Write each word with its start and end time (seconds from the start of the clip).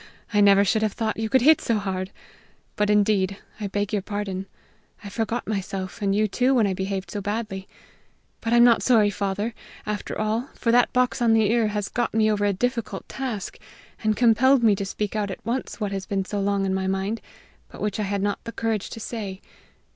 "I 0.33 0.41
never 0.41 0.65
should 0.65 0.81
have 0.81 0.93
thought 0.93 1.17
you 1.19 1.29
could 1.29 1.43
hit 1.43 1.61
so 1.61 1.77
hard. 1.77 2.09
But, 2.75 2.89
indeed, 2.89 3.37
I 3.59 3.67
beg 3.67 3.93
your 3.93 4.01
pardon. 4.01 4.47
I 5.03 5.09
forgot 5.09 5.45
myself 5.47 6.01
and 6.01 6.15
you 6.15 6.27
too 6.27 6.55
when 6.55 6.65
I 6.65 6.73
behaved 6.73 7.11
so 7.11 7.21
badly. 7.21 7.67
But 8.39 8.51
I'm 8.51 8.63
not 8.63 8.81
sorry, 8.81 9.11
father, 9.11 9.53
after 9.85 10.19
all, 10.19 10.49
for 10.55 10.71
that 10.71 10.91
box 10.91 11.21
on 11.21 11.33
the 11.33 11.51
ear 11.51 11.67
has 11.67 11.87
got 11.87 12.15
me 12.15 12.31
over 12.31 12.45
a 12.45 12.51
difficult 12.51 13.07
task, 13.07 13.59
and 14.03 14.17
compelled 14.17 14.63
me 14.63 14.73
to 14.77 14.85
speak 14.85 15.15
out 15.15 15.29
at 15.29 15.45
once 15.45 15.79
what 15.79 15.91
has 15.91 16.07
been 16.07 16.25
long 16.33 16.65
in 16.65 16.73
my 16.73 16.87
mind, 16.87 17.21
but 17.69 17.79
which 17.79 17.99
I 17.99 18.09
had 18.09 18.23
not 18.23 18.43
the 18.43 18.51
courage 18.51 18.89
to 18.89 18.99
say. 18.99 19.39